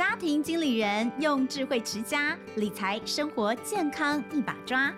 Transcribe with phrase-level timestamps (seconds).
[0.00, 4.90] 家庭经理人用智慧持家，理财生活健康一把抓。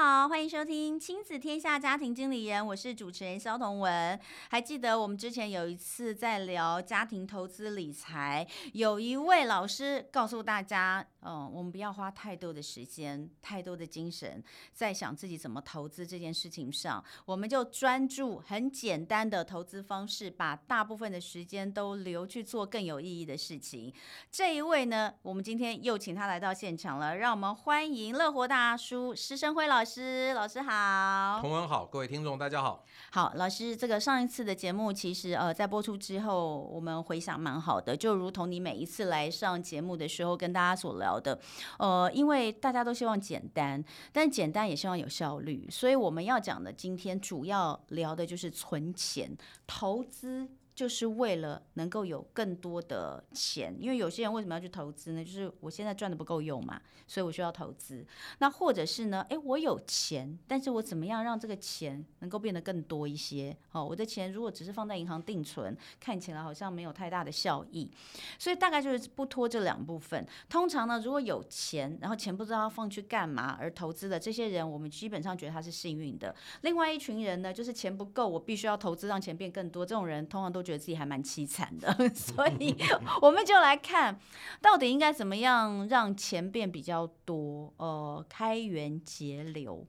[0.00, 4.16] 好，欢迎收听《亲子天下家庭经理人》，我是主持人肖彤文。
[4.48, 23.92] 还记得我们之前有一次在聊家庭投资理财，有一位老师告诉大家，嗯，我们不要花太多的时间、太多的精神在想自己怎么投资这件事情上，我们就专注很简单的投资方式，把大部分的时间都留去做更有意义的事情。
[24.30, 30.32] 这一位呢，我们今天又请他来到现场了，让我们欢迎乐活大叔施生辉老师。
[30.34, 32.84] 老师好，同文好，各位听众大家好。
[33.10, 41.38] 好，老师，这个上一次的节目其实呃在播出之后，我们回想蛮好的，就如同你每一次来上节目的时候跟大家所聊的，
[41.78, 49.30] 呃，因为大家都希望简单，但简单也希望有效率，所以我们要讲的今天主要聊的就是存钱
[49.64, 50.48] 投资。
[50.78, 55.24] 就是为了能够有更多的钱，因为有些人为什么要去投资呢？
[55.24, 58.06] 就是我现在赚的不够用嘛，所以我需要投资。
[58.38, 59.26] 那或者是呢？
[59.28, 63.56] 诶，我有钱，但是我怎么样让这个钱能够变得更多一些？
[63.72, 67.90] 哦，我的钱如果只是放在银行定存，看起来好像没有太大的效益。
[68.38, 70.24] 所以大概就是不拖这两部分。
[70.48, 76.32] 通常呢，如果有钱，然后钱不知道要放去干嘛而投资的这些人，我们基本上觉得他是幸运的。
[76.60, 79.84] 另外一群人呢，就是钱不够，我必须要投资让钱变更多。
[79.84, 80.67] 这种人通常都。
[80.68, 82.76] 觉得自己还蛮凄惨的， 所以
[83.22, 84.20] 我们就来看，
[84.60, 87.72] 到底应该怎么样让钱变比较多？
[87.78, 89.86] 呃，开源节流，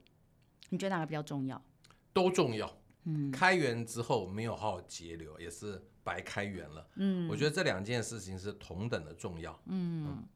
[0.70, 1.62] 你觉得哪个比较重要？
[2.14, 2.78] 都重要。
[3.04, 6.86] 嗯，开源之后没有好好节流，也是白开源了。
[6.94, 9.52] 嗯，我觉得这两件事情是同等的重要。
[9.66, 10.28] 嗯，嗯，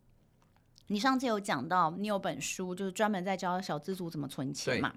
[0.88, 4.94] 你上次有讲到，你有本书就是专门在教小资族怎么存钱嘛？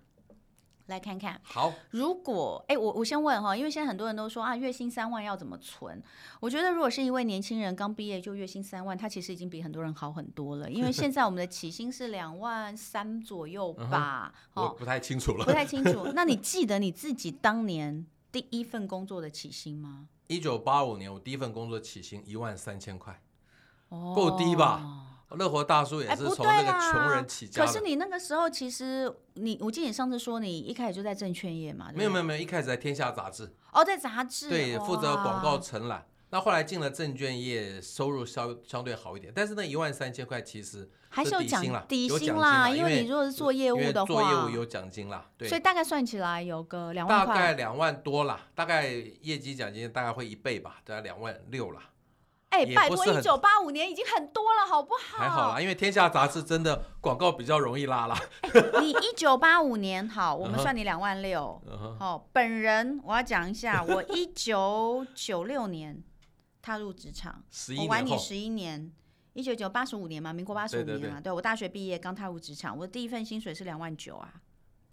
[0.88, 1.74] 来看看，好。
[1.92, 6.02] 如果哎，我我先问哈，因为现在很多人都说啊，月薪三万要怎么存？
[6.40, 10.70] 我觉得如果是一位年轻人刚毕业就月薪三万，他其实已经比很多人好很多了。
[10.70, 14.34] 因为现在我们的起薪是两万三左右吧？
[14.56, 16.12] 嗯、哦，不太清楚了，不太清楚。
[16.16, 20.08] 那你记得你自己当年第一份工作的起薪吗？
[20.28, 23.22] 一九八五年，我第一份工作起薪一万三千块，
[23.90, 25.17] 哦，够低吧？
[25.36, 27.66] 乐活大叔也是从那个穷人起家。
[27.66, 31.92] 可是你那个时候，其实你，我记得你上次说你一开始就在证券业嘛？
[31.94, 33.54] 没有没有没有，一开始在天下杂志。
[33.74, 34.50] 哦，在杂志。
[34.50, 36.06] 对，负责广告承揽。
[36.30, 39.32] 那后来进了证券业，收入相相对好一点。
[39.34, 45.30] 但是那一万三千块其实还是有奖底薪啦，因为你如果是做业务的话，做业务有奖金啦。
[45.38, 45.48] 对。
[45.48, 47.36] 所以大概算起来有个两万块。
[47.36, 48.90] 大概两万多啦，大概
[49.22, 51.82] 业绩奖金大概会一倍吧，大概两万六啦。
[52.50, 55.18] 哎，拜托，一九八五年已经很多了，好不好？
[55.18, 58.18] 还好啦，因为天下杂志真的广告比较容易拉啦。
[58.80, 61.62] 你一九八五年好，我们算你两万六。
[62.00, 66.02] 好，本人我要讲一下， 我一九九六年
[66.62, 67.44] 踏入职场，
[67.80, 68.92] 我晚你十一年，
[69.34, 74.34] 一九九八十五年嘛，民国八十五年嘛，对，我大学毕业刚踏入职场，我的第一份薪水是两万九啊。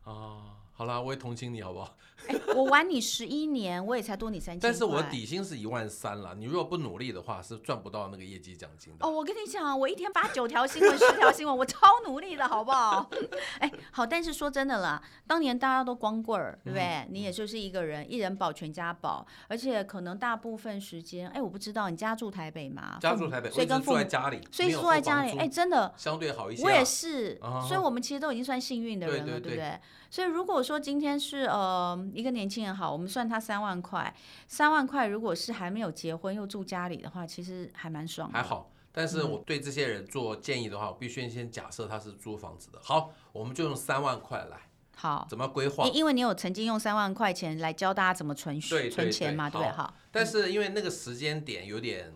[0.04, 0.56] 哦。
[0.76, 1.96] 好啦，我也同情你，好不好？
[2.26, 4.60] 欸、我玩你十一年，我也才多你三千。
[4.60, 9.06] 但是我底薪是一万三了，你如果不努力的话，是赚不到那个业绩奖金的。
[9.06, 13.08] 哦，我跟你讲，我一天发九条新闻、十条新闻， 我超努力的，好不好？
[13.60, 16.82] 哎、欸，好，但是说真的啦，当年大家都光棍儿，对不对？
[16.84, 22.98] 嗯、你也就是一个人，一人保全家保，而且可能大部分时间，哎、欸，我不知道你家住台北吗？
[23.00, 26.64] 家住台北，所以跟父母住在家里，所以住在家里，哎、欸，真的相对好一些、啊。
[26.64, 29.80] 我也是，啊、所以我们其实都已经算幸运的人了，对，对，对，对不对？
[30.14, 34.14] 所以如果说今天是呃一个年轻人好，我们算他三万块，
[34.46, 38.38] 三万块如果是还没有结婚又住家里的话，其实还蛮爽的。
[38.38, 42.78] 还好，但是我对这些人做建议的话，嗯、我必须先假设他是租房子的。
[42.80, 44.56] 好，我们就用三万块来。
[44.94, 45.88] 好，怎么规划？
[45.88, 49.72] 因为你有曾经用三万块钱来教大家怎么存对存钱嘛，对不对？
[49.72, 52.14] 好，但是因为那个时间点有点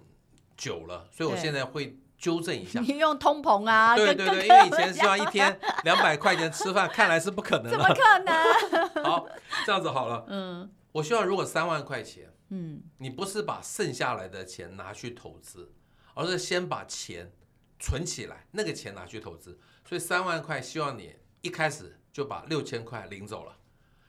[0.57, 1.99] 久了，所以我现在会。
[2.19, 3.95] 纠正一下，你用通膨啊？
[3.95, 7.71] 对对对，因为以前希望一天 两百块钱吃饭，看来是不可能。
[7.71, 8.35] 怎么可能？
[9.05, 9.29] 好，
[9.65, 10.25] 这样子好了。
[10.29, 15.73] 嗯，我希望如果三万块钱，嗯，你不是把剩下来的钱拿去投资，
[16.15, 17.31] 而是先把钱
[17.79, 19.61] 存起来，那个钱拿去投资。
[19.85, 23.57] 所以三万块，希望你一开始就把六千块领走了，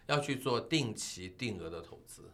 [0.07, 2.31] 要去做定期定额的投资。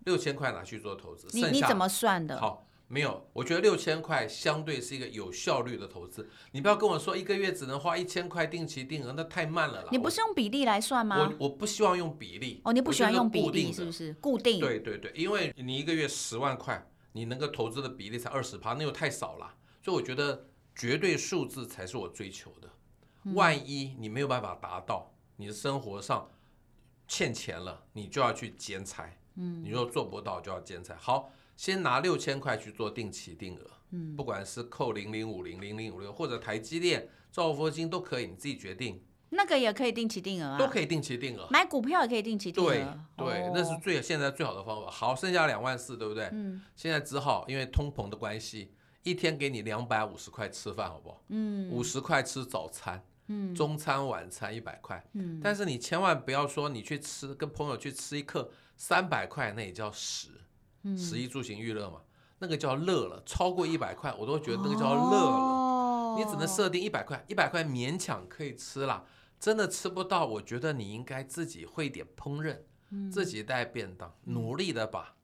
[0.00, 2.40] 六千块拿去做投资，你你怎么算的？
[2.40, 2.65] 好。
[2.88, 6.28] 没有，我觉得六千块相对是一个有效率的投资。
[6.52, 9.88] 你不要跟我说一个月只能花一千块定期定额，那太慢了啦。
[9.90, 11.18] 你不是用比例来算吗？
[11.18, 12.60] 我我不希望用比例。
[12.64, 14.12] 哦，你不喜欢用比例是不是？
[14.14, 14.60] 固定。
[14.60, 19.54] 对对对，因为你一个月十万块，你能够投资的比例才二十趴，那又太少了。
[19.82, 22.70] 所以我觉得绝对数字才是我追求的。
[23.34, 26.30] 万一你没有办法达到，你的生活上
[27.08, 29.10] 欠钱了，你就要去兼差。
[29.34, 30.96] 嗯，你若做不到，就要兼差。
[31.00, 33.70] 好，先拿六千块去做定期定额。
[33.90, 39.02] 嗯，不管是扣零零五零零零五六，或者台积电、兆丰金都可以，你自己决定。
[39.30, 41.48] 那个也可以定期定额啊，都可以定期定额。
[41.50, 42.68] 买股票也可以定期定额。
[43.16, 44.90] 对对，那是最现在最好的方法。
[44.90, 46.28] 好，剩下两万四，对不对？
[46.32, 46.62] 嗯。
[46.76, 51.22] 现在只好因为通膨的关系，一天给你两百五十块吃饭，好不好？
[51.28, 51.68] 嗯。
[51.70, 55.40] 五十块吃早餐，嗯，中餐晚餐一百块，嗯。
[55.42, 60.28] 但是你千万不要说你去吃，跟朋友去吃一客三百块，那也叫食，
[60.86, 62.00] 嗯，食衣住行娱乐嘛，
[62.38, 63.22] 那个叫乐了。
[63.26, 65.36] 超过一百块，我都觉得那个叫乐了。
[65.36, 66.16] 哦。
[66.16, 69.04] 你只能设定一百块，一百块勉强可以吃了。
[69.38, 72.56] 真的吃不到，我觉得你应该自己会点烹饪，
[72.90, 75.14] 嗯、自己带便当，嗯、努力的把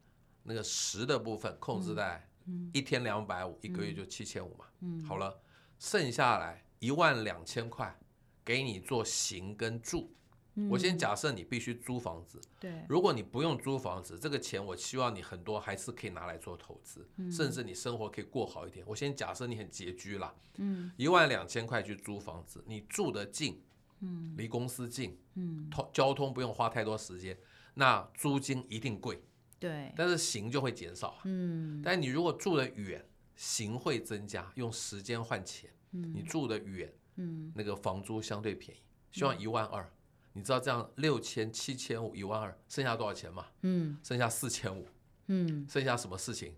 [0.42, 2.28] 那个食的部分控制在
[2.74, 4.66] 一天两百五，一个月就七千五嘛。
[4.80, 5.40] 嗯、好了，
[5.78, 7.98] 剩下来一万两千块
[8.44, 10.12] 给你做行跟住。
[10.54, 18.84] 嗯、我先假设你必须租房子，对，如果你不用租房子，这个钱我希望你很多还是可以拿来做投资，嗯、甚至你生活可以过好一点。
[18.88, 23.62] 我先假设你很拮据啦，嗯，一万两千块去租房子，你住得近。
[24.04, 27.38] 嗯，离公司近，嗯，通交通不用花太多时间，
[27.74, 29.22] 那租金一定贵，
[29.60, 33.06] 对，但是行就会减少，嗯，但你如果住得远，
[33.36, 38.80] 行会增加，用时间换钱，嗯，你住得远，嗯，那个房租相对便宜，
[39.12, 39.88] 希望一万二，
[40.32, 43.46] 你知道这样六千七千五一万二，剩下多少钱吗？
[43.62, 44.88] 嗯，剩下四千五，
[45.26, 46.54] 嗯，剩下什么事情？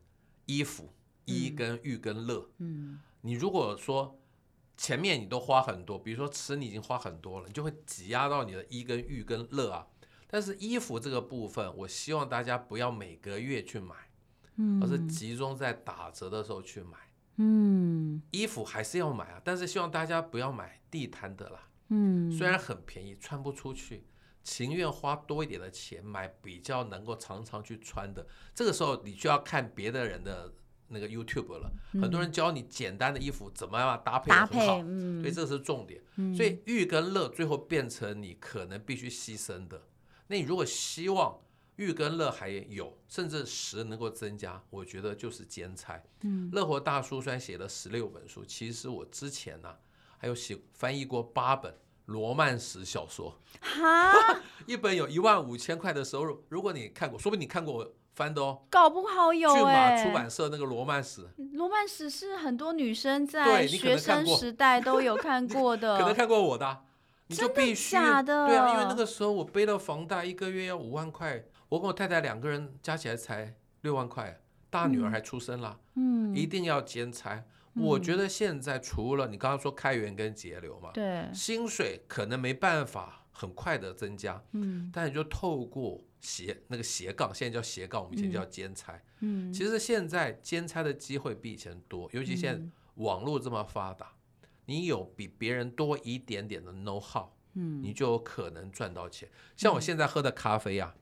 [0.46, 0.92] 衣服，
[1.24, 4.18] 衣跟浴跟乐，嗯，你如果说。
[4.76, 9.86] 前面你都花很多，比如说吃你已经花很多了，你就会挤压到你的衣跟浴跟乐啊。
[10.26, 13.94] 但是衣服这个部分，我希望大家不要每个月去买，
[14.56, 16.98] 嗯，而是集中在打折的时候去买，
[17.36, 24.04] 嗯，衣服还是要买啊，但是希望大家不要买地摊的啦，嗯，虽然很便宜，穿不出去，
[24.42, 28.26] 情愿花多一点的钱买比较能够常常去穿的。
[28.54, 30.52] 这个时候你就要看别的人的。
[30.88, 34.82] 那个 YouTube 了，很多人教你简单的衣服怎么样搭配很好，
[35.22, 36.00] 所以这是重点。
[36.36, 39.88] 所以欲跟乐最后变成你可能必须牺牲的。
[40.26, 41.40] 那你如果希望
[41.76, 46.00] 欲跟乐还有，甚至食能够增加，我觉得就是兼差。
[46.20, 49.74] 嗯乐活大叔虽然写了十六本书，其实我之前呢
[50.24, 51.74] 还有写翻译过八本
[52.06, 54.10] 罗曼史小说，哈
[54.64, 56.42] 一本有一万五千块的收入。
[56.48, 57.92] 如果你看过，说不定你看过我。
[58.14, 59.96] 翻的哦，搞不好有哎。
[59.96, 66.84] 骏马出版社那个罗曼史，罗曼史是很多女生在学生时代都有看 过的，可能看过我的，
[67.26, 77.44] 你就必须假的，对啊，因为那个时候我背了房贷，一个月要五万块，我跟我太太两个人加起来才六万块，大女儿还出生了，嗯，一定要兼差。
[77.76, 86.02] 我觉得现在除了你刚刚说开源跟节流嘛，对，薪水可能没办法很快的增加，嗯，但你就透过。
[86.24, 88.98] 斜那个斜杠，现在叫斜杠，我们以前叫兼差。
[89.20, 94.10] 嗯，其实现在兼差的机会比以前多，尤其现在网络这么发达，
[94.64, 99.28] 你有比别人多一点点的 know how，嗯，你就有可能赚到钱。
[99.54, 100.94] 像我现在喝的咖啡啊，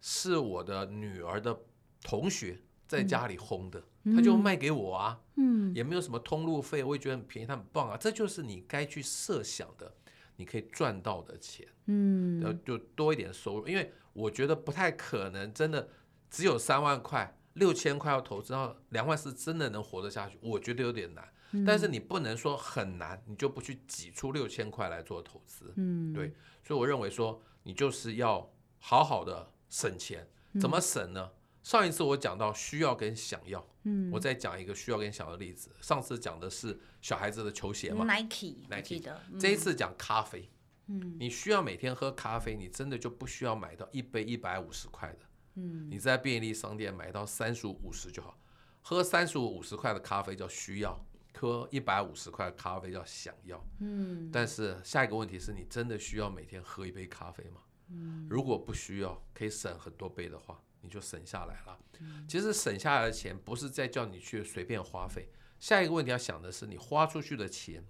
[0.00, 1.56] 是我的女儿的
[2.02, 2.58] 同学
[2.88, 7.96] 在家里烘的，他就卖给我啊，嗯，也没有什么通路费，我也觉得很便宜，他很棒啊。
[7.96, 9.94] 这就是你该去设想的，
[10.34, 13.92] 你可以赚到的钱，嗯，然后就多一点收入，因为。
[14.14, 15.90] 我觉得不太可能，真的
[16.28, 20.36] 只有三万块、六千块要投资，然后两万是真的能活得下去？
[20.42, 21.24] 我觉得有点难。
[21.52, 25.72] 嗯、但是你不能说很难，你就不去挤出六千块来做投资。
[25.76, 26.32] 嗯，对。
[26.66, 30.26] 所以我认为说，你就是要好好的省钱。
[30.58, 31.30] 怎么省呢？
[31.32, 31.37] 嗯、
[31.68, 35.70] 上一次我讲到需要跟想要，嗯，我再讲一个需要跟想要的例子。
[35.82, 39.20] 上次讲的是小孩子的球鞋嘛，Nike，Nike 的。
[39.30, 40.48] 嗯、这一次讲咖啡。
[40.86, 45.18] 嗯，你需要每天喝咖啡，你真的就不需要买到一杯一百五十块的。
[45.56, 48.40] 嗯，你在便利商店买到三十五、五十就好。
[48.80, 50.98] 喝三十五、五十块的咖啡叫需要，
[51.34, 53.62] 喝一百五十块的咖啡叫想要。
[53.80, 57.60] 嗯，但是下一个问题是你真的需要每天喝一杯咖啡吗？
[57.90, 60.58] 嗯，如果不需要，可以省很多杯的话，
[60.88, 61.78] 你就省下来了。
[62.00, 65.28] 嗯，其实省下来的钱不是在叫你去随便花费。
[65.60, 67.84] 下一个问题要想的是，你花出去的钱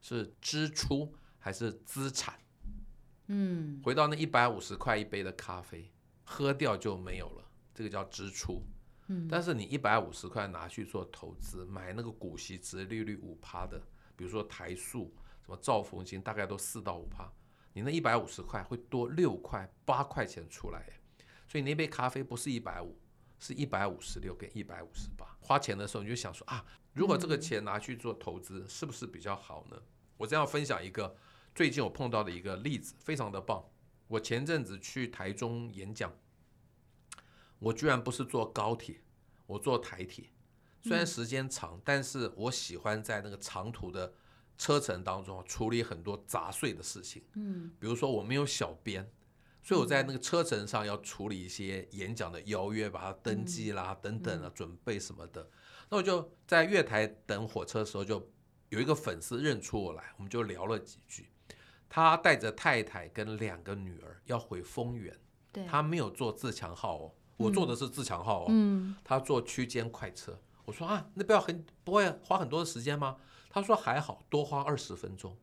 [0.00, 1.14] 是支出。
[1.42, 2.38] 还是资产，
[3.28, 5.90] 嗯，回到那一百五十块一杯的咖啡，
[6.22, 8.62] 喝掉就没有了，这个叫支出，
[9.06, 13.80] 嗯，但是你一百五十块拿去做投资，买那个股息值利率五趴的，
[14.14, 15.10] 比如说台塑、
[15.42, 17.32] 什么兆丰金，大概都四到五趴，
[17.72, 20.86] 你那一百五十块会多六块八块钱出来，
[21.50, 22.96] 所以那杯咖啡不是一百五，
[23.40, 25.26] 是一百五十六跟一百五十八。
[25.40, 29.76] 花钱的时候你就想说啊，如果这个钱拿去做投资，是不是比较好呢？
[30.16, 31.16] 我这样分享一个
[31.52, 33.64] 最近我碰到的一个例子，非常的棒。
[34.06, 36.16] 我前阵子去台中演讲，
[37.58, 39.00] 我居然不是坐高铁，
[39.46, 40.30] 我坐台铁。
[40.82, 44.14] 虽然时间长，但是我喜欢在那个长途的
[44.56, 47.24] 车程当中处理很多杂碎的事情。
[47.34, 49.10] 嗯，比如说我没有小编，
[49.62, 55.48] 所以我在那个车程上要处理一些演讲的邀约，把它登记啦等等啊，准备什么的。
[55.88, 58.30] 那我就在月台等火车的时候，就
[58.68, 61.28] 有一个粉丝认出我来，我们就聊了几句。
[61.88, 65.18] 他带着太太跟两个女儿要回丰原，
[65.68, 70.40] 他没有坐自强号哦，我坐的是自强号哦，他坐区间快车。
[70.64, 73.16] 我说啊，那不要很不会花很多的时间吗？
[73.50, 75.36] 他说还好，多花二十分钟，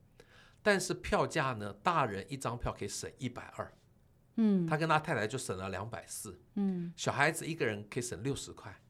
[0.64, 3.74] 但是票价呢，大人一张票可以省一百二，
[4.38, 8.82] 嗯，他跟他太太就省了两百四，嗯，小孩子一个人可以省六十块，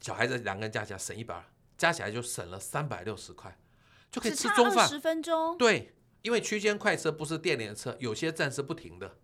[0.00, 1.44] 小孩子两个人加起来省一百二，
[1.76, 3.58] 加起来就省了三百六十块，
[4.10, 4.86] 就可以吃中饭。
[4.86, 9.16] 十分钟，对，因为区间快车不是电联车，有些站是不停的，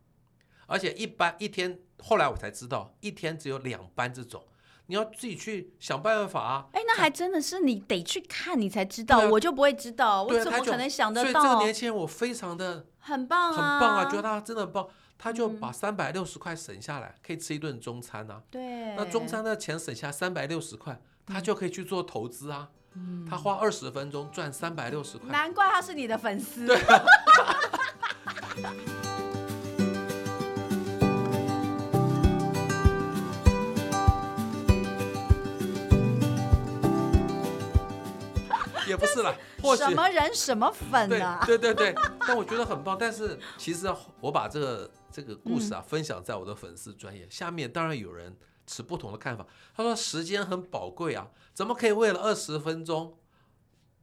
[0.67, 4.47] 而且一班一天，后来我才知道，一天只有两班这种。
[4.87, 6.67] 你要自己去想办法啊！
[6.73, 11.33] 哎，那还真的是你得去看，你才知道，我就不会知道，我怎么可能想得到？
[11.33, 14.87] 所以这个年轻人我非常的很棒啊，很棒啊，觉得他真的很棒，
[15.17, 18.43] 他就把三百六十块省下来，可以吃一顿中餐啊。
[18.51, 22.69] 对，那中餐的钱省下三百六十块，他就可以去做投资啊。
[22.97, 26.65] 嗯他花二十分钟赚三百六十块，难怪他是你的粉丝。
[26.67, 26.79] 对。
[38.95, 41.43] 也不是啦， 或什么人什么粉啊？
[41.45, 42.97] 对对对对，但我觉得很棒。
[42.99, 48.37] 但是其实我把这个这个故事啊分享在我的粉丝专业下面，当然有人
[48.67, 49.45] 持不同的看法。
[49.77, 53.19] 他说时间很宝贵啊，怎么可以为了二十分钟，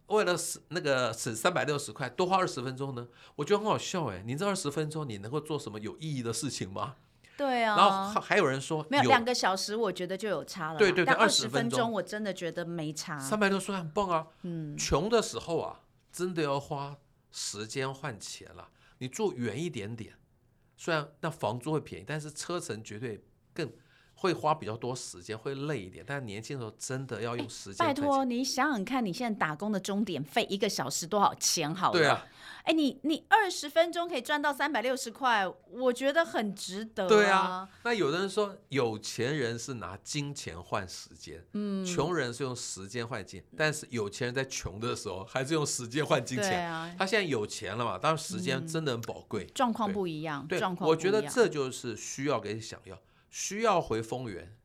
[0.07, 3.07] 为了省那个省三百六十块多花二十分钟呢？
[3.37, 6.95] 我觉得很好笑哎，你这二十分钟你能够做什么有意义的事情吗？
[7.41, 10.77] 对啊，然后还有人说没有两个小时，我觉得就有差了。
[10.77, 13.17] 对对对，二十分钟我真的觉得没差。
[13.17, 15.79] 三百六十块很棒啊，嗯，穷的时候啊，
[16.11, 16.95] 真的要花
[17.31, 18.69] 时间换钱了。
[18.99, 20.13] 你住远一点点，
[20.77, 23.71] 虽然那房租会便宜，但是车程绝对更。
[24.21, 27.87] 会花比较多时间，会累一点，但是年轻的时候真的要用时间。
[27.87, 31.73] 拜托，你想想看，你现在打工的钟点费一个小时多少钱？
[31.73, 32.27] 好了，对啊，
[32.65, 37.09] 哎，你你二十分钟可以赚到三百六十块，我觉得很值得啊。
[37.09, 46.47] 对啊，那有的人说，有钱人是拿金钱换时间，嗯，穷人是用时间换金，但是有钱人在穷的时候还是用时间换金钱。
[46.47, 49.45] 对啊，他现在有钱了嘛，当然时间真的很宝贵。
[49.55, 50.95] 状况不一样，对，状况不一样。
[50.95, 52.95] 我觉得这就是需要给想要。
[53.31, 54.55] 需要回丰原，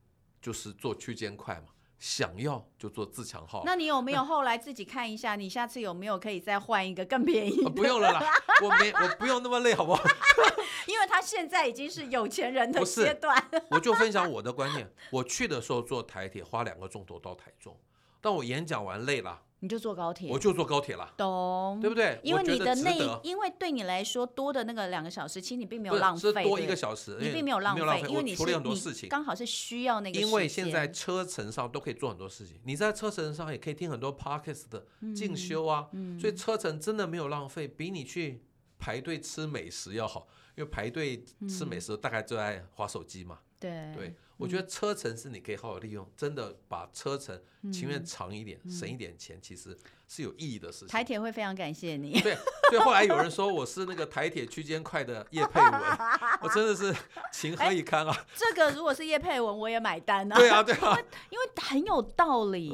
[0.43, 1.69] 就是做区间快嘛。
[1.99, 3.63] 想要就做自强号。
[3.65, 5.35] 那你有没有后来自己看一下？
[5.35, 7.71] 你下次有没有可以再换一个更便宜的？
[7.71, 8.31] 不用了啦，
[8.63, 10.05] 我没，我不用那么累，好不好？
[10.87, 13.43] 因为他现在已经是有钱人的阶段。
[13.71, 14.93] 我就分享我的观念。
[15.11, 17.75] 我去的时候坐台铁，花两个钟头到台中。
[18.21, 19.41] 但我演讲完累了。
[19.61, 22.21] 你就坐高铁，我就坐高铁了，懂，对不对？
[22.23, 30.21] 因为你的那，因为对你来说多的那个两个小时，其实你并没有浪费，多一个小时，你并没有浪费，因为你处理很多事情，刚好是需要那个。
[30.21, 35.89] 因为现在车程上都可以做很多事情，你在车程上也可以听很多 podcast 的进修啊，
[36.21, 38.43] 所以车程真的没有浪费，比你去
[38.79, 43.39] 排队吃美食要好，因为排队吃美食大概就在划手机嘛。
[43.59, 47.41] 对对，我觉得车程是你可以好好利用，真的把车程
[47.73, 50.89] 情愿长一点，省一点钱，其实是有意义的事情。
[50.89, 52.21] 台铁会非常感谢你。
[52.21, 52.37] 对，
[52.71, 55.73] 所以后来有人说我是那个台铁区间快的叶佩文，
[56.43, 56.95] 我真的是
[57.33, 58.27] 情何以堪啊！
[58.35, 60.37] 这个如果是叶佩文，我也买单啊。
[60.37, 60.99] 对啊，对啊，
[61.31, 62.71] 因为很有道理。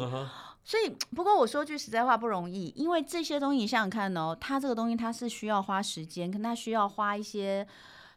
[0.65, 7.67] 所以，不过我说句实在话，不容易，因为这些东西你想想看哦，它这个东西它是需要花时间，跟它需要花一些。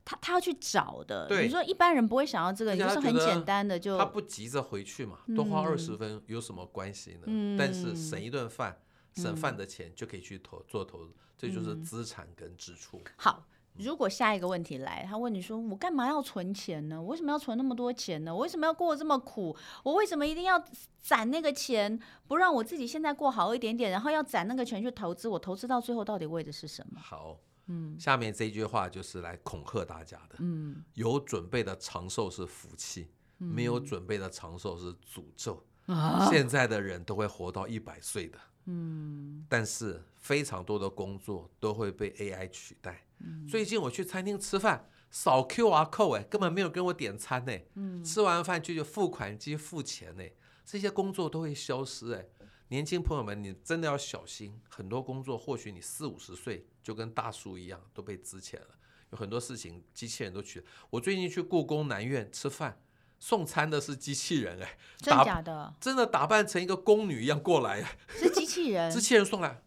[0.06, 3.98] 他他要去找的，你说一般人不会想要这个，就是很简单的就。
[3.98, 7.22] 他不急着回去嘛，多花二十分有什么关系呢？
[7.26, 8.78] 嗯、但是省一顿饭，
[9.16, 13.02] 省饭的钱就可以去投做投资，这就是资产跟支出。
[13.16, 17.02] 好，如果下一个问题来，他问你说：“我干嘛要存钱呢？
[17.02, 18.32] 我为什么要存那么多钱呢？
[18.32, 19.58] 我为什么要过这么苦？
[19.84, 20.64] 我为什么一定要
[21.02, 25.28] 攒那个钱，不让我自己现在过好一点点，然后要攒那个钱去投资？
[25.28, 27.40] 我投资到最后到底为的是什么？”好。
[27.68, 30.36] 嗯，下面这句话就是来恐吓大家的。
[30.40, 35.66] 嗯，有准备的长寿是福气，嗯、没有准备的长寿是诅咒。
[35.88, 38.40] 啊、现在的人都会活到一百岁的。
[38.66, 43.06] 嗯，但是非常多的工作都会被 AI 取代。
[43.20, 47.54] 嗯、最近我去餐厅吃饭，扫 QR code 哎，根本没有跟我点餐呢。
[47.76, 50.24] 嗯，吃完饭就有付款机付钱呢，
[50.66, 52.28] 这些工作都会消失哎。
[52.70, 58.68] 年轻朋友们，你真的要小心，很多工作或许你四五十岁就跟大叔一样都被资遣了，
[59.10, 60.64] 有很多事情机器人都去。
[60.92, 62.80] 我最近去故宫南院吃饭，
[63.20, 65.74] 送餐的是机器人哎，真的假的？
[65.82, 69.64] 真的打扮成一个宫女一样过来，是机器人， 机器人送来。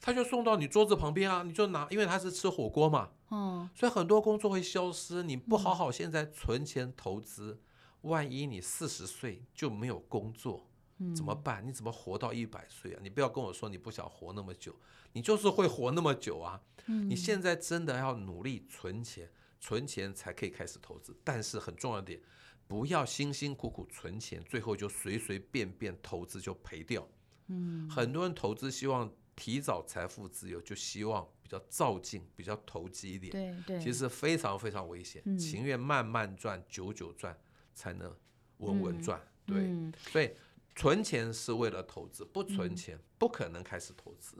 [0.00, 5.22] 他就送到你桌子旁边啊，你就拿，因为他是吃火锅嘛，嗯，所以很多工作会消失。
[5.22, 7.60] 你不好好现在存钱投资，
[8.00, 10.70] 万一你四十岁就没有工作，
[11.14, 11.66] 怎么办？
[11.66, 13.00] 你怎么活到一百岁啊？
[13.02, 14.74] 你不要跟我说你不想活那么久，
[15.12, 16.60] 你就是会活那么久啊。
[16.86, 19.30] 你现在真的要努力存钱，
[19.60, 21.16] 存钱才可以开始投资。
[21.24, 22.20] 但是很重要的点，
[22.66, 27.08] 不要辛辛苦苦存钱，最后就随随便便投资就赔掉。
[27.48, 29.10] 嗯，很多人投资希望。
[29.34, 33.32] 提早财富自由，就希望比较造进、比较投机一点。
[33.32, 37.34] 对对，其实非常非常危险，嗯、情愿慢慢赚、久久赚，
[37.74, 38.14] 才能
[38.58, 39.18] 稳稳赚。
[39.46, 40.30] 嗯、对，嗯、所以
[40.74, 44.36] 存钱是为了投资，不存钱不可能开始投资。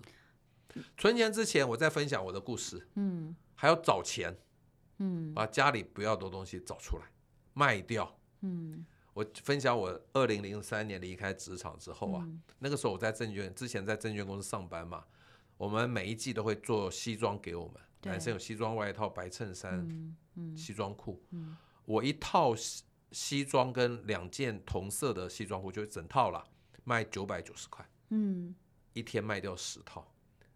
[0.75, 2.89] 嗯、存钱之前，我再分享我的故事。
[2.95, 4.37] 嗯，还要找钱。
[4.99, 7.05] 嗯，把家里不要的东西找出来，
[7.55, 8.19] 卖掉。
[8.41, 8.85] 嗯。
[9.15, 15.05] 我分享我二零零三年离开职场之后啊，嗯、那个时候我在证券之前在证券公司上班嘛，
[15.59, 17.75] 我们每一季都会做西装给我们，
[18.05, 21.23] 男生有西装外套、白衬衫、嗯嗯、西装裤。
[21.33, 22.55] 嗯、我一套
[23.13, 26.43] 西装跟两件同色的西装裤就整套了，
[26.85, 27.87] 卖九百九十块。
[28.11, 28.55] 嗯，
[28.93, 30.07] 一天卖掉十套。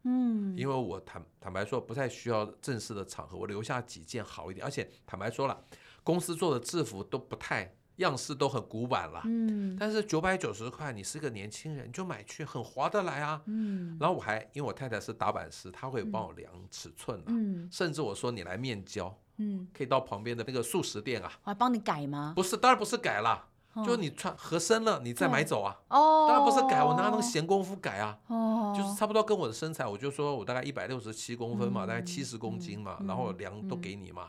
[0.05, 5.65] 嗯，因为我坦坦白说不太需要正式的场合，我留下几件好一点，而且坦白说了，
[6.03, 7.75] 公司做的制服都不太。
[7.97, 13.97] 样式都很古板了，嗯，但是九百九十块，你是个年轻人，你就买去，很划得来啊，嗯。
[13.99, 22.33] 然后我还因为我太太是打板师，她会帮我量尺寸，嗯，甚至我说你来面交，嗯，可以到旁边的那个素食店啊，我还帮你改吗？
[22.35, 23.47] 不是，当然不是改了，
[23.85, 34.29] 就是你穿合身了，你再买走啊，哦，当然不是改，我哪有那个闲工夫改啊，哦，就是差不多跟我的身材，我就说我大概一百六十七公分嘛，大概七十公斤嘛，然后量都给你嘛，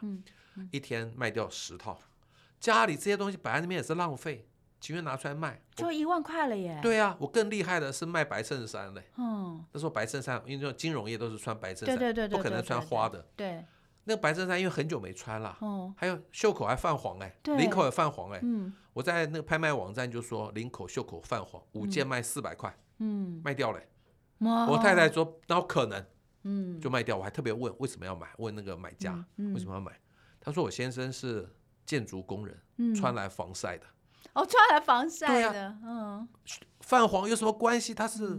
[0.72, 1.98] 一天卖掉十套。
[2.60, 4.48] 家里这些东西摆在那边也是浪费，
[4.82, 6.80] 情愿拿出来卖，就一万块了耶。
[6.82, 9.04] 对啊，我更厉害的是卖白衬衫嘞。
[9.18, 13.24] 嗯，那时候白衬衫，因为金融业都是穿白衬衫，对对对，不可能穿花的。
[13.36, 13.64] 对，
[14.08, 18.40] 那个白衬衫因为很久没穿了，哦，还有袖口还泛黄哎，领口也泛黄哎。
[18.42, 23.80] 嗯，我在那个拍卖网站就说领口袖口泛黄，五件卖四百块，嗯，卖掉了。
[24.40, 26.06] 我太太说哪有可能？
[26.44, 27.18] 嗯，就卖掉。
[27.18, 29.14] 我还特别问为什么要买，问那个买家
[29.54, 30.00] 为什么要买，
[30.40, 31.54] 他说我先生是。
[31.88, 33.86] 建筑工人、嗯、穿来防晒的，
[34.34, 36.28] 哦，穿来防晒的，啊、嗯，
[36.82, 37.94] 泛黄有什么关系？
[37.94, 38.38] 他是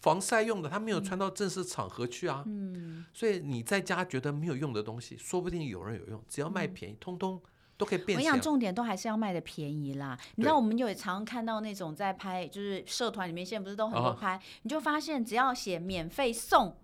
[0.00, 7.40] 防晒用的，他没有穿到正式场合去啊，嗯，所以你在家觉得没有用的东西，说不定有人有用，只要卖便宜，嗯、通通
[7.76, 8.18] 都可以变。
[8.18, 10.18] 我想重点都还是要卖的便宜啦。
[10.36, 16.76] 你知道，我们有常常看到那种在拍，就是社团里面现在不是都很多拍，哦、你就发现只要写免费送。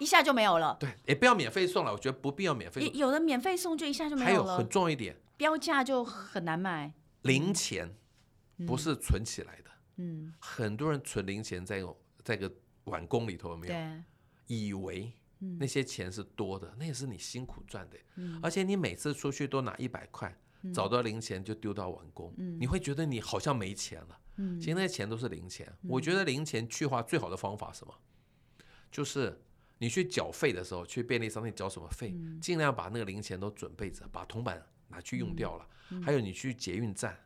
[0.00, 0.76] 一下就没有了。
[0.80, 2.94] 对，也不要免费送了，我觉得不必要免费送。
[2.94, 4.46] 有的免费送就一下就没有了。
[4.46, 6.92] 还有很重要一点，标价就很难卖。
[7.22, 7.94] 零钱
[8.66, 9.70] 不是存起来的。
[9.98, 10.34] 嗯。
[10.40, 12.52] 很多人存零钱在用在个
[12.84, 13.74] 碗公里头有没有？
[14.46, 17.98] 以为那些钱是多的，那也是你辛苦赚的。
[18.16, 18.38] 嗯。
[18.42, 20.36] 而且你每次出去都拿一百块，
[20.72, 24.20] 找到零钱就丢到碗公，你会觉得你好像没钱了。
[24.36, 24.60] 嗯。
[24.60, 25.70] 其实那些钱都是零钱。
[25.82, 27.94] 我觉得零钱去化最好的方法是什么？
[28.90, 29.40] 就是。
[29.78, 32.12] 你去缴费的时候，去便利商店缴什么费？
[32.14, 35.68] 嗯、尽量把那个零钱都准备着，把铜板拿去用掉了。
[35.90, 37.18] 嗯、还有你去捷运站，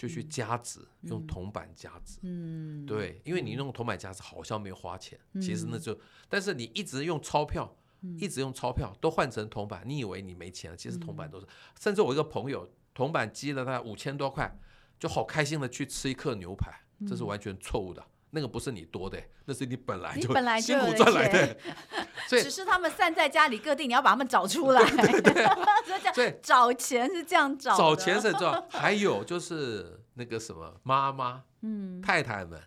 [0.00, 2.18] 就去加值，嗯、用铜板加值。
[2.22, 5.94] 嗯，对，因为你用铜板加值好像没花钱，嗯、其实那就，
[6.26, 11.44] 但是你一直用钞票，嗯、一直用钞票都换成铜板，你以为你没钱了，其实铜板都是。
[11.44, 14.58] 嗯、甚至我一个朋友，铜板积了大概五千多块，
[14.98, 16.72] 就好开心的去吃一客牛排，
[17.06, 18.02] 这是完全错误的。
[18.30, 21.56] 那个不是你多的，那是你本来就辛苦赚来的，
[22.28, 24.82] 所以只是他们散在家里各地，你要把他们找出来。
[24.90, 25.46] 对对对，
[26.14, 27.76] 所以找钱是这样找。
[27.76, 32.60] 找钱是这样，还有就是那个什么妈妈，嗯，太太们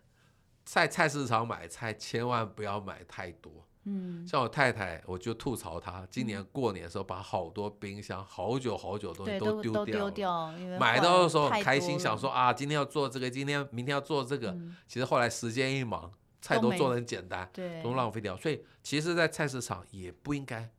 [0.65, 3.65] 在菜市场买菜，千万不要买太多。
[3.85, 10.79] 嗯，像我太太，我就吐槽她，今年过年的时候把好多冰箱好久好久东西都丢掉了。
[10.79, 14.55] 买到的时候很开心，想说啊，今天要做这个，今天明天要做这个。
[14.87, 17.49] 其实后来时间一忙，菜都做的很简单，
[17.83, 18.37] 都浪费掉。
[18.37, 20.69] 所以其实，在菜市场也不应该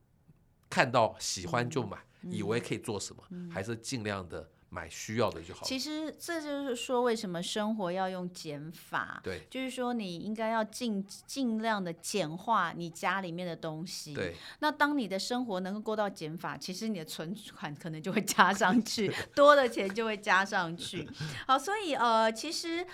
[0.70, 4.48] 看到喜欢就买，以为可以做什么，还是尽量的。
[4.74, 5.64] 买需要的就好。
[5.64, 9.20] 其实这就是说，为什么生活要用减法？
[9.22, 14.12] 对，就是说你应该要尽尽量的简化你家里面的东西。
[14.12, 21.08] 对，那当你的生活能够过到减法，其实你的存款可能就会加上去，多的钱就会加上去。
[21.46, 22.84] 好，所以呃，其实。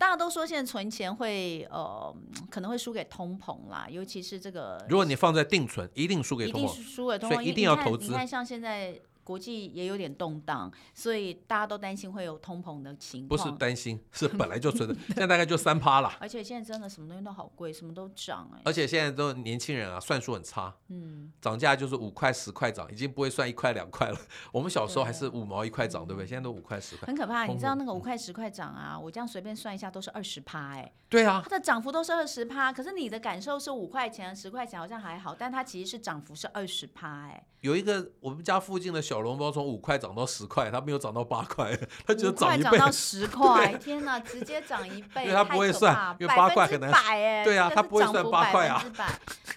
[0.00, 2.10] 大家都说现在存钱会呃
[2.50, 4.82] 可能会输给通膨啦，尤其是这个。
[4.88, 6.64] 如果你放在定存，一定输给通膨。
[6.64, 8.08] 一定输给通膨，所以一定要投资。
[8.08, 8.98] 你看像现在。
[9.30, 13.28] 国际也有点动荡，所以大家都担心会有通膨的情况。
[13.28, 16.12] 不是担心，是本来就存的， 现在大概就三趴了。
[16.18, 18.62] 而且现在真的什么东西都好贵，什么都涨哎、欸。
[18.64, 24.18] 而且现在都年轻人啊，算术很差，嗯，涨价就是五块十块涨，已经不会算一块两块了。
[24.50, 26.26] 我们小时候还是五毛一块涨，对不对？
[26.26, 27.06] 现在都五块十块。
[27.06, 28.98] 很可怕，你知道那个五块十块涨啊？
[28.98, 30.92] 我这样随便算一下都是二十趴哎。
[31.08, 37.46] 对啊，它的涨幅都是二十趴，可是你的感受是五块钱、十块钱好像还好，但它其实是涨幅是二十趴哎。
[37.60, 42.70] 有一个我们家附近的小笼包从五块涨到十块，它没有涨到八块，它只有涨一倍。
[42.70, 46.92] 涨到十块，天哪，直接涨一倍，因为它不会算，因为八块很难。
[47.44, 48.84] 对啊，它不会算八块啊。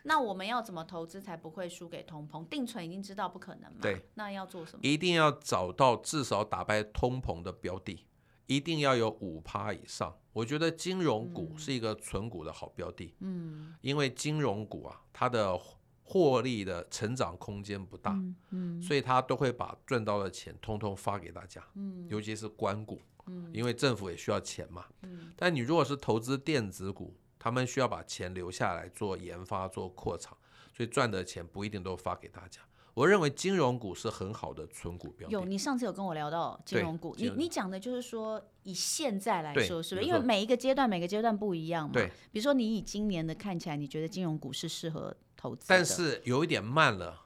[0.03, 2.45] 那我们要怎么投资才不会输给通膨？
[2.47, 3.77] 定存已经知道不可能嘛。
[3.81, 4.05] 对。
[4.15, 4.79] 那要做什么？
[4.81, 8.05] 一定要找到至少打败通膨的标的，
[8.47, 10.13] 一定要有五趴以上。
[10.33, 13.15] 我觉得金融股是一个存股的好标的。
[13.19, 13.75] 嗯。
[13.81, 15.59] 因为金融股啊，它的。
[16.03, 24.85] 获利的成长空间不大，嗯嗯、所以他都会把赚到的钱通通发给大家，嗯、尤其是官股，嗯、因为政府也需要钱嘛。
[25.01, 30.37] 嗯、但你如果是投资电子股，他们需要把钱留下来做研发、做扩厂，
[30.75, 32.61] 所以赚的钱不一定都发给大家。
[32.93, 35.33] 我认为金融股是很好的存股标的。
[35.33, 40.07] 有，你上次有跟我聊到金融股，你你讲的就是说以现在来说，是不是？
[40.07, 41.93] 因为每一个阶段每个阶段不一样嘛。
[41.93, 42.11] 对。
[42.31, 45.65] 比如说你以今年的看起来，你觉得金融股是适合投资？
[45.67, 47.23] 但是有一点慢了，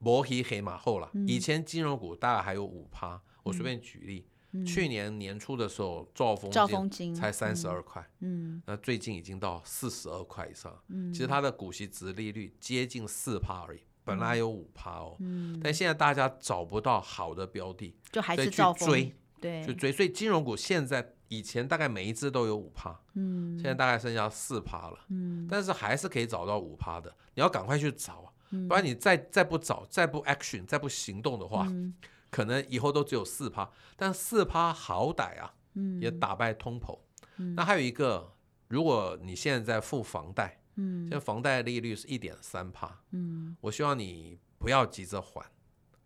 [0.00, 1.08] 摩黑黑马后了。
[1.28, 13.80] 以前金融股大概还有五趴，我随便举例，去年年初的时候，兆丰金才三十二块，嗯，那最近已经到四十二块以上，嗯，其实它的股息值利率接近四趴而已。
[14.02, 19.90] 本来有五趴哦，嗯、但现在大家找不到好的标的，就还是去追，对，去追。
[19.90, 31.94] 所以金融股现在以前大概每一只都有五趴，嗯，现在大概剩下四趴了，嗯，但是还是可以找到五趴的，你要赶快去找，不然你再再不找，再不 action，再不行动的话，嗯、
[32.30, 33.70] 可能以后都只有四趴。
[33.94, 36.98] 但四趴好歹啊，嗯、也打败通膨。
[37.36, 38.34] 嗯、那还有一个，
[38.68, 40.60] 如果你现在在付房贷。
[40.78, 43.00] 嗯，现在房贷利率是一点三趴。
[43.12, 45.42] 嗯，我希望你不要急着还，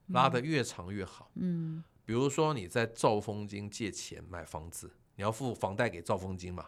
[0.09, 1.31] 拉得越长越好。
[1.35, 6.67] 嗯，比如说你在兆丰金借钱买房子，你要付房贷给兆丰金嘛，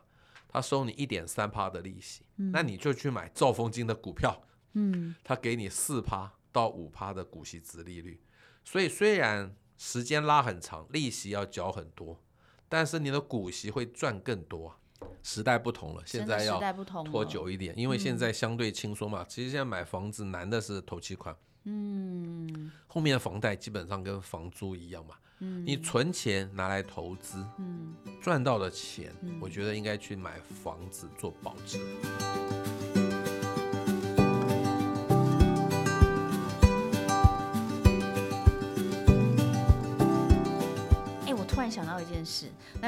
[0.48, 4.42] 他收你一点三趴的利息，嗯，那你就去买兆丰金的股票。
[4.74, 8.20] 嗯，他给你四趴到五趴的股息值利率，
[8.64, 12.22] 所以虽然时间拉很长，利息要缴很多，
[12.68, 14.76] 但是你的股息会赚更多。
[15.24, 16.60] 时代不同了，现在要
[17.04, 19.24] 拖久一点，因为现在相对轻松嘛。
[19.28, 25.16] 其实现在买房子难的是头期款，嗯，后面的房贷基本上跟房租一样嘛。
[25.40, 31.80] 嗯，你存钱拿来投资，嗯，赚到的钱，我觉得应该去买房子做保值。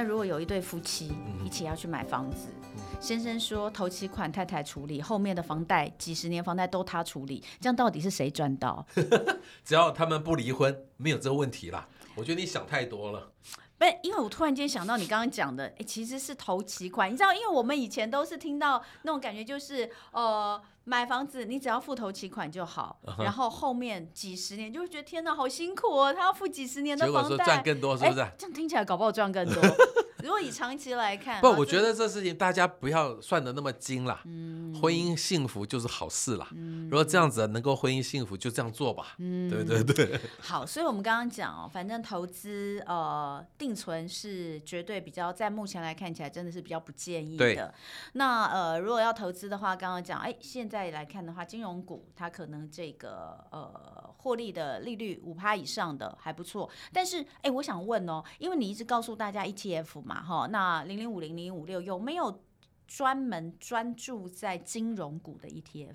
[0.04, 1.12] 如果有一对夫妻
[1.44, 8.86] 一起要去买房子，嗯、先生说头期款太太处理，后面的房贷几十年房贷都他处理，这样到底是谁赚到？
[9.64, 11.88] 只要他们不离婚，没有这个问题啦。
[12.14, 13.32] 我觉得你想太多了。
[13.76, 20.60] 不，因为我突然间想到你刚刚讲的，哎，其实是头期款，你知道，因为我们以前都是听到那种感觉，就是呃。
[20.84, 23.22] 买房子，你只要付头期款就好，uh.
[23.22, 28.16] 然后后面几十年就会觉得天哪，好辛苦哦，他要付几十年的房贷，赚更多是不是？
[28.36, 29.62] 这样听起来搞不好赚更多。
[30.24, 34.22] 如果以长期来看，不，我觉得这事情大家不要算的那么精啦。
[34.24, 36.48] 嗯，婚姻幸福就是好事啦。
[36.52, 39.16] 嗯，如果这样子能够婚姻幸福，就这样做吧。
[39.18, 40.18] 嗯，对对对。
[40.40, 47.74] 好，所以我们刚刚讲哦，反正投资呃定存是绝对比较在目前来看起来真的是比较不建议的。
[48.14, 53.70] 那呃，如果要投资的话，刚刚讲哎，现在来看的话，金融股它可能这个呃
[54.16, 56.70] 获利的利率五趴以上的还不错。
[56.94, 60.13] 但是哎，我想问哦，因为你一直告诉大家 ETF 嘛。
[60.22, 62.42] 好，那零零五零零五六有没有
[62.86, 65.94] 专门专注在金融股的 ETF？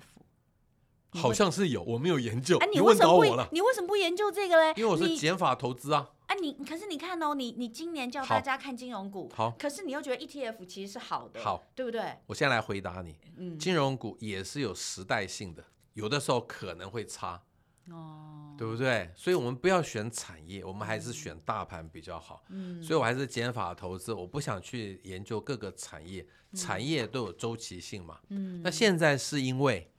[1.12, 2.56] 好像是有，我没有研究。
[2.58, 3.24] 哎、啊，你为什么不？
[3.52, 4.72] 你为什么不研究这个嘞？
[4.76, 6.10] 因为我是减法投资啊。
[6.26, 12.16] 哎、啊，你可是你看哦，你你今年叫大家看金融股，好，可是你又觉得 ETF 其实是好的，好，对不对？
[12.26, 17.42] 我先来回答你，嗯，金融股也是有时代性的，有的时候可能会差。
[17.92, 19.10] 哦，对不对？
[19.14, 22.42] 所以我们不要选产业，我们还是选大盘比较好。
[22.48, 28.20] 嗯，所以我还是减法投资，我不想去研究各个产业，产业都有周期性嘛。
[28.28, 29.90] 嗯，那现在是因为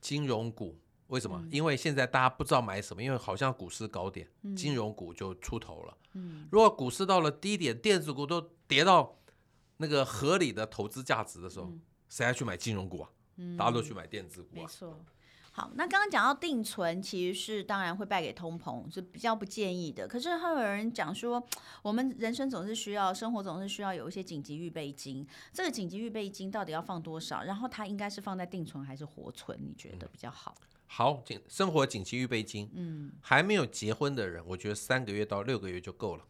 [0.00, 1.38] 金融股，为什么？
[1.42, 5.96] 嗯，因为现在大家不知道买什么，因为好像股市高点，金融股就出头了。
[6.14, 9.18] 嗯，如果股市到了低点，电子股都跌到
[9.78, 11.72] 那个合理的投资价值的时候，
[12.08, 13.10] 谁还去买金融股啊？
[13.56, 14.62] 大家都去买电子股啊。
[14.62, 15.04] 没错。
[15.54, 20.08] 好，那刚刚讲到定存，其实是当然会败给通膨，是比较不建议的。
[20.08, 21.46] 可是会有人讲说，
[21.82, 25.26] 我们人生总是需要，生活总是需要有一些紧急预备金。
[25.52, 27.42] 这个紧急预备金到底要放多少？
[27.42, 29.58] 然后它应该是放在定存还是活存？
[29.60, 30.54] 你觉得比较好？
[30.58, 36.24] 嗯、好，紧生活紧急预备金，嗯，还没有结婚的人，我觉得三个月到六个月就够了。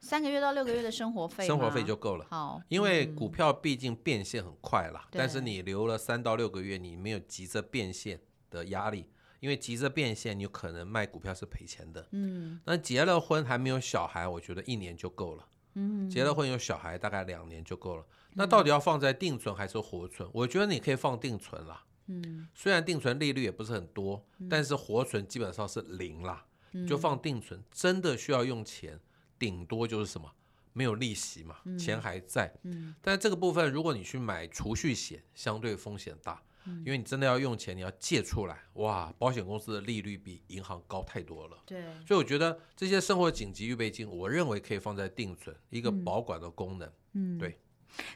[0.00, 2.26] 三个月到六个月的生活费，生活费就够了。
[2.28, 8.20] 好，因为股票毕竟变现很快啦，嗯、但是你留了三到六个月，你没有急着变现。
[8.50, 12.08] 的压力，因为急着变现，你有可能卖股票是赔钱的。
[12.12, 15.46] 嗯，那结了婚还没有小孩，我觉得一年就够了。
[15.74, 18.04] 嗯，结了婚有小孩，大概两年就够了。
[18.34, 20.28] 那到底要放在定存还是活存？
[20.32, 21.84] 我觉得你可以放定存啦。
[22.06, 26.44] 嗯，虽然定存利率也不是很多，但是活存基本上是零啦。
[26.86, 29.00] 就放定存，真的需要用钱，
[29.38, 30.30] 顶多就是什么，
[30.74, 32.54] 没有利息嘛，钱还在。
[32.62, 36.42] 嗯，但这个部分，如果你去买储蓄险，相对风险大。
[36.84, 41.58] 因为你真的要用钱，你要借出来，哇，保险公司的利率比银行高太多了。
[41.66, 46.90] 对，所以我觉得这些生活紧急预备金，我认为可以放在定存，一个保管的功能。
[47.12, 47.58] 嗯，对。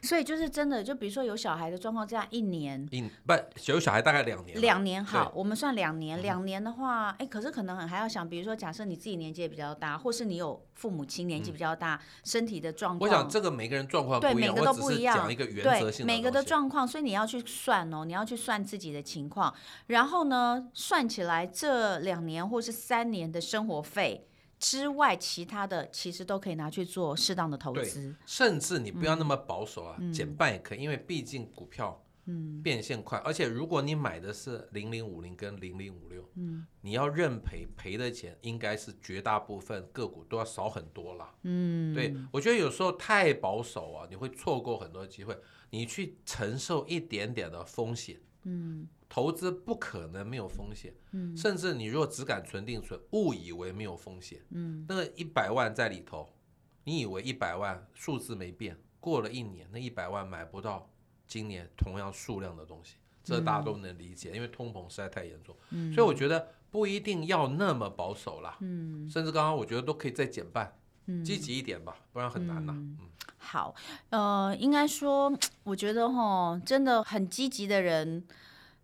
[0.01, 3.33] 所以就是真的，就比如说有小孩的状况，这样一年，一不
[3.65, 15.63] 有小孩大概两年，两年好，我们算两年，两年的话，哎，可是可能还要想，比如说假设你自己年纪也比较大，或是你有父母亲年纪比较大，身体的状况，我想这个每个人状况对每个都不一样，讲一个原。
[15.63, 19.53] 则性的，每个的状况，所以你要去算哦，你要去算自己的情况，
[19.87, 24.27] 然后呢，算起来这两年或是三年的生活费。
[24.63, 32.01] 之外，其他的其实都可以拿去做适当的投资，甚至你不要那么保守啊，嗯、减半也可以，因为毕竟股票
[32.63, 36.25] 变现快，嗯、而且如果你买的是零零五零跟零零五六，
[36.79, 41.29] 你要认赔赔的钱应该是绝大部分个股都要少很多了。
[41.41, 45.37] 嗯，对，我觉得有时候太保守啊，你会错过很多机会，
[45.71, 48.17] 你去承受一点点的风险。
[48.43, 48.87] 嗯。
[49.09, 56.27] 投资不可能没有风险，嗯，甚至你如果只敢存定存，误以为没有风险，嗯，那个一百万在里头，
[56.83, 60.89] 你以为一百万数字没变，过了一年，那一百万买不到
[61.27, 70.82] 今年同样数量的东西，这大家都能理解，因为通膨实在太严重，嗯，所以我觉得不一定要那么保守啦，嗯，甚至刚刚我觉得都可以再减半，嗯，
[71.23, 72.97] 积极一点吧，不然很难呐，嗯，
[73.37, 73.75] 好，
[74.09, 75.31] 呃，应该说，
[75.63, 78.23] 我觉得哈，真的很积极的人。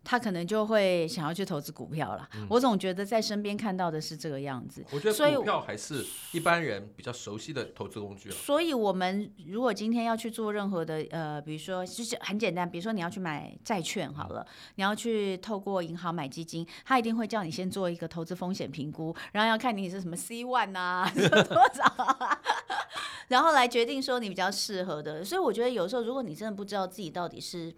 [0.04, 2.28] 他可能就会想要去投资股票了。
[2.36, 4.84] 嗯、我总觉得在身边看到的是这个样子。
[4.92, 8.32] 我觉得股票还是一般人比较熟悉的投资工具。
[8.32, 22.42] 所以，我们如果今天要去做任何的呃，比如说就是很简单，比如说你要去买债券好了，嗯、你要去透过银行买基金，他一定会叫你先做一个投资风险评估，然后要看你是什么 C one 啊，多少、啊，
[23.28, 25.24] 然后来决定说你比较适合的。
[25.24, 27.76] 所以，我觉得有时候如果你真的不知道自己到底是。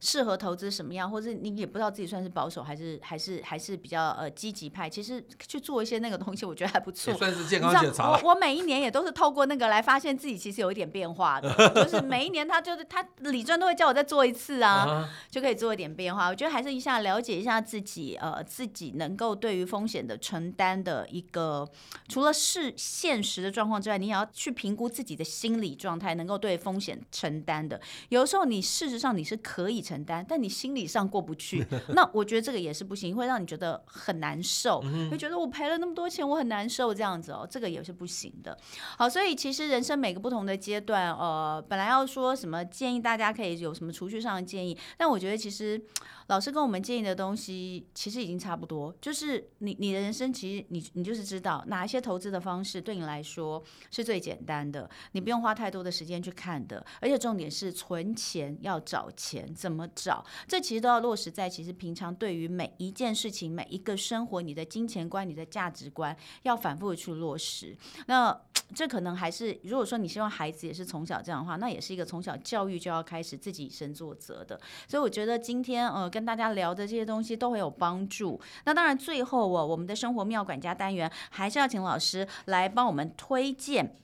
[0.00, 4.88] 适合投资什么样，或者你也不知道自己算是保守还是还是还是比较呃积极派。
[4.88, 7.12] 其实去做一些那个东西，我觉得还不错。
[7.12, 8.12] 算是健康检查。
[8.12, 11.52] 我我每一年也都是透过那个来发现自己其实有一点变化的，
[11.84, 15.30] 就是每一年他就是他李专都会叫我再做一次啊，uh.
[15.30, 16.28] 就可以做一点变化。
[16.28, 21.68] 我觉得还是一下了解一下自己呃自己能够对于风险的承担的一个，
[22.08, 27.78] 除了是现实的状况之外，你也要去评估自己的心理状态，能够对风险承担的。
[28.08, 29.84] 有的时候你事实上你是可以。
[29.90, 38.56] 承担，但你心理上过不去， 那我觉得这个也是不行，会让你觉得很难受，会觉得我赔了那么多钱，我很难受这样子哦，这个也是不行的。
[38.96, 45.82] 好，所以其实人生每个不同的阶段，呃，本来要说什么建议大家可以有什么储蓄上的建议，但我觉得其实。
[46.28, 60.22] 老师跟我们建议的东西其实已经差不多，就是你你的人生其实你你就是知道哪一些投资的方式对你来说是最简单的，你不用花太多的时间去看的，而且重点是存钱要找钱，怎么么找？
[60.46, 67.76] 这其实都要落实在其实平常对于每一件事情、每一个生活、你的金钱观、你的价值观，要反复的去落实。
[68.06, 68.38] 那
[68.72, 74.60] 这可能还是如果说你希望孩子也是从小这样的话，那也是一个从小教育就要开始自己以身作则的。
[74.86, 78.40] 所以我觉得今天呃跟大家聊的这些东西都会有帮助。
[78.64, 83.96] 那当然，最后我我们的生活妙管家单元还是要请老师来帮我们推荐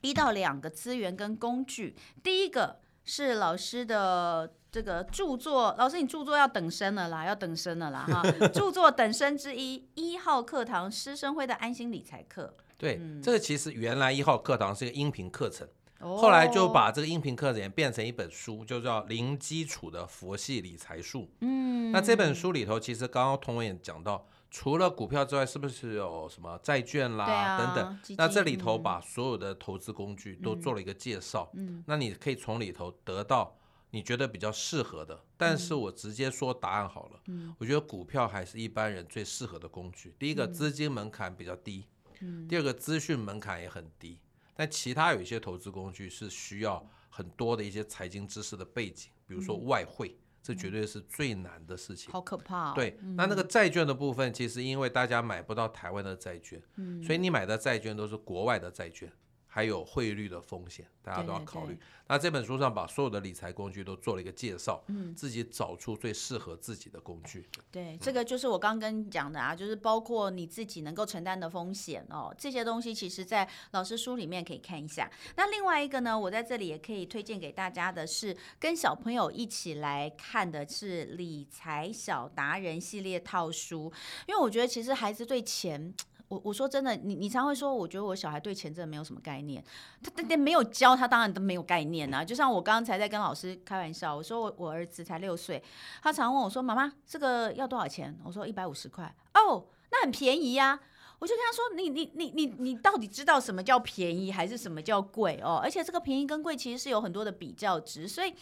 [0.00, 1.94] 一到两个资源跟工具。
[2.22, 8.20] 第一个是老师的这个著作，老师你著作要等身了啦，要等身了啦哈，
[8.52, 12.52] 著作等身之一，一号课堂师生会的安心理财课。
[12.76, 15.64] 对，嗯、这个其实原来一号课堂是一个音频课程，
[16.00, 21.20] 哦、后来就把这个音频课程变成一本书，就叫《零基础的佛系理财术》。
[21.42, 24.26] 嗯，那这本书里头，其实刚刚童文也讲到。
[24.50, 28.00] 除了股票之外，是不是有什么债券啦、啊、等等？
[28.16, 31.50] 那这里头把所有的投资工具都做了一个介绍。
[31.54, 33.52] 嗯，那你可以从里头得到
[33.94, 35.24] 你觉得比较适合的。
[35.36, 37.20] 但是我直接说答案好了。
[37.28, 40.14] 嗯，我觉得股票还是一般人最适合的工具。
[40.18, 41.86] 第一个资金门槛比较低，
[42.20, 44.18] 嗯，第二个资讯门槛也很低。
[44.54, 50.18] 但其他有一些投资工具是需要很多的一些财经知识的背景，比如说外汇。
[50.46, 52.72] 这绝对是最难的事情，好可怕、哦。
[52.74, 59.10] 对，那那个债券的部分，其实因为大家买不到台湾的债券，嗯、所以你买的债券都是国外的债券。
[59.54, 61.66] 还有汇率的风险，大家都要考虑。
[61.66, 67.48] 对对对，那这本书上把所有的理财工具都做了一个介绍，嗯，自己找出最适合自己的工具。
[67.70, 75.08] 对，这个就是我刚刚跟你讲的啊，就是包括你自己能够承担的风险哦，这些东西其实在老师书里面可以看一下。
[75.36, 83.92] 那另外一个呢，我在这里也可以推荐给大家的是，跟小朋友一起来看的是理财小达人系列套书，
[84.26, 85.94] 因为我觉得其实孩子对钱。
[86.28, 89.62] 我我说真的，你你常会说，我觉得我小孩对钱真的没有什么概念，
[90.02, 92.24] 他他他没有教，他当然都没有概念啊。
[92.24, 95.62] 就像我刚才在跟老师开玩笑，我说我我儿子才六岁，
[96.02, 100.80] 他常问我说：“妈妈，这个要多少钱？”我说：“一百五十块。”哦，那很便宜呀。
[101.20, 105.60] 我就跟他说：“你你你你你到底知道什么叫便宜，还是什么叫贵哦？
[105.62, 108.34] 而且这个便宜跟贵其实是有很多的比较值，所以。”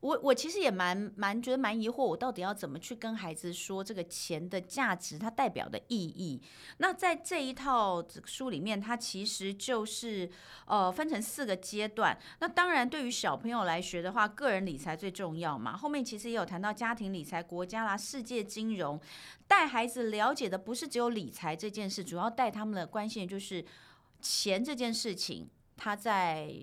[0.00, 6.40] 我我其实也蛮蛮觉得蛮疑惑，我到底要怎么去跟孩子说这个钱的价值，它代表的意义？
[6.76, 10.30] 那在这一套书里面，它其实就是
[10.66, 12.16] 呃分成四个阶段。
[12.38, 15.76] 那当然，对于小朋友来学的话，个人理财最重要嘛。
[15.76, 19.00] 后面其实也有谈到家庭理财、国家啦、世界金融，
[19.48, 23.64] 带孩子了解的不是只有理财这件事，主要带他们的关心就是
[24.20, 26.54] 钱这件事情，它在。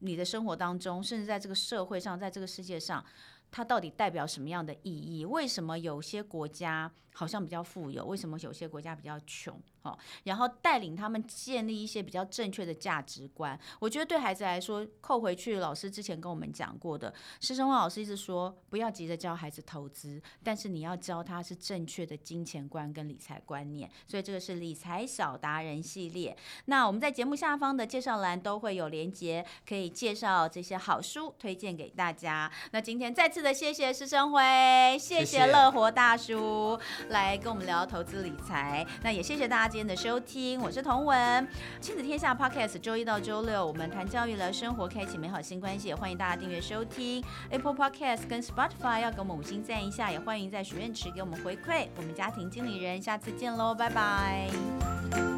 [0.00, 3.04] 你的生活当中，甚至在这个社会上，在这个世界上，
[3.50, 5.24] 它到底代表什么样的意义？
[5.24, 8.06] 为什么有些国家好像比较富有？
[8.06, 9.60] 为什么有些国家比较穷？
[9.82, 13.58] 哦，然后带领他们建立一些比较正确的价值观。
[13.80, 23.90] 我觉得对孩子来说，扣回去老师之前跟我们讲过的，施生辉老师一直说，不要急着教孩子投资，但是你要教他是正确的金钱观跟理财观念。
[24.06, 26.36] 所以这个是理财小达人系列。
[26.66, 32.50] 那我们在节目下方的介绍栏都会有连结，可以介绍这些好书推荐给大家。
[32.70, 36.78] 那今天再次的谢谢施生辉，谢谢乐活大叔
[37.10, 38.86] 来跟我们聊投资理财。
[39.02, 39.68] 那也谢谢大家。
[39.68, 41.46] 今天的收听，我是童文，
[41.80, 51.88] 亲子天下 Podcast，周一到周六我们谈教育聊生活，开启美好新关系，也欢迎大家订阅收听 Apple Podcast 跟 Spotify，要给我们五星赞一下，也欢迎在许愿池给我们回馈。
[51.96, 55.37] 我们家庭经理人，下次见喽，拜拜。